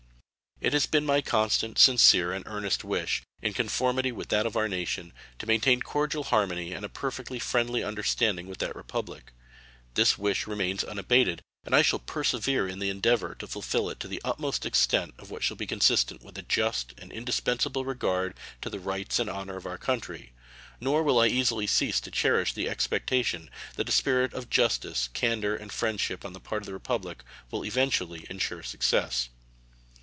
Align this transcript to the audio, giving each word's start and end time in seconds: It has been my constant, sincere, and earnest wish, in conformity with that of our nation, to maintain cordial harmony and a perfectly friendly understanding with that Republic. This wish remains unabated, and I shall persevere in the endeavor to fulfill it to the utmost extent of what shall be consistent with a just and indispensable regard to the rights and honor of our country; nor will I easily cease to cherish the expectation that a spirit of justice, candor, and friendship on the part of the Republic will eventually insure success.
It 0.59 0.73
has 0.73 0.85
been 0.85 1.07
my 1.07 1.21
constant, 1.23 1.79
sincere, 1.79 2.31
and 2.31 2.45
earnest 2.47 2.83
wish, 2.83 3.23
in 3.41 3.51
conformity 3.51 4.11
with 4.11 4.29
that 4.29 4.45
of 4.45 4.55
our 4.55 4.67
nation, 4.67 5.11
to 5.39 5.47
maintain 5.47 5.79
cordial 5.81 6.25
harmony 6.25 6.71
and 6.71 6.85
a 6.85 6.89
perfectly 6.89 7.39
friendly 7.39 7.83
understanding 7.83 8.45
with 8.45 8.59
that 8.59 8.75
Republic. 8.75 9.31
This 9.95 10.19
wish 10.19 10.45
remains 10.45 10.83
unabated, 10.83 11.41
and 11.63 11.73
I 11.75 11.81
shall 11.81 11.97
persevere 11.97 12.67
in 12.67 12.77
the 12.77 12.91
endeavor 12.91 13.33
to 13.39 13.47
fulfill 13.47 13.89
it 13.89 13.99
to 14.01 14.07
the 14.07 14.21
utmost 14.23 14.63
extent 14.63 15.15
of 15.17 15.31
what 15.31 15.41
shall 15.41 15.57
be 15.57 15.65
consistent 15.65 16.21
with 16.21 16.37
a 16.37 16.43
just 16.43 16.93
and 16.99 17.11
indispensable 17.11 17.83
regard 17.83 18.35
to 18.61 18.69
the 18.69 18.79
rights 18.79 19.17
and 19.17 19.31
honor 19.31 19.57
of 19.57 19.65
our 19.65 19.79
country; 19.79 20.31
nor 20.79 21.01
will 21.01 21.19
I 21.19 21.25
easily 21.25 21.65
cease 21.65 21.99
to 22.01 22.11
cherish 22.11 22.53
the 22.53 22.69
expectation 22.69 23.49
that 23.77 23.89
a 23.89 23.91
spirit 23.91 24.31
of 24.35 24.51
justice, 24.51 25.07
candor, 25.13 25.55
and 25.55 25.71
friendship 25.71 26.23
on 26.23 26.33
the 26.33 26.39
part 26.39 26.61
of 26.61 26.67
the 26.67 26.73
Republic 26.73 27.23
will 27.49 27.65
eventually 27.65 28.27
insure 28.29 28.61
success. 28.61 29.29